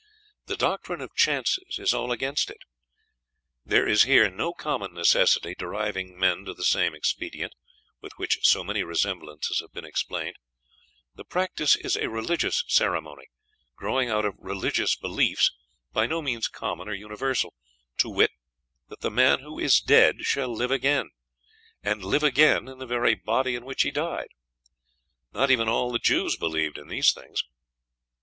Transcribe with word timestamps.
The 0.47 0.57
doctrine 0.57 0.99
of 0.99 1.13
chances 1.13 1.77
is 1.77 1.93
all 1.93 2.11
against 2.11 2.49
it. 2.49 2.57
There 3.63 3.87
is 3.87 4.01
here 4.01 4.31
no 4.31 4.51
common 4.51 4.95
necessity 4.95 5.53
driving 5.53 6.17
men 6.17 6.43
to 6.45 6.55
the 6.55 6.63
same 6.63 6.95
expedient, 6.95 7.53
with 8.01 8.11
which 8.17 8.39
so 8.41 8.63
many 8.63 8.81
resemblances 8.81 9.59
have 9.59 9.71
been 9.73 9.85
explained; 9.85 10.37
the 11.13 11.23
practice 11.23 11.75
is 11.75 11.95
a 11.95 12.09
religious 12.09 12.63
ceremony, 12.67 13.25
growing 13.75 14.09
out 14.09 14.25
of 14.25 14.33
religious 14.39 14.95
beliefs 14.95 15.51
by 15.93 16.07
no 16.07 16.19
means 16.19 16.47
common 16.47 16.89
or 16.89 16.93
universal, 16.95 17.53
to 17.99 18.09
wit, 18.09 18.31
that 18.89 19.01
the 19.01 19.11
man 19.11 19.41
who 19.41 19.59
is 19.59 19.79
dead 19.79 20.21
shall 20.25 20.51
live 20.51 20.71
again, 20.71 21.11
and 21.83 22.03
live 22.03 22.23
again 22.23 22.67
in 22.67 22.79
the 22.79 22.87
very 22.87 23.13
body 23.13 23.53
in 23.55 23.65
which 23.65 23.83
he 23.83 23.91
died. 23.91 24.29
Not 25.31 25.51
even 25.51 25.69
all 25.69 25.91
the 25.91 25.99
Jews 25.99 26.37
believed 26.37 26.79
in 26.79 26.87
these 26.87 27.11
things. 27.13 27.43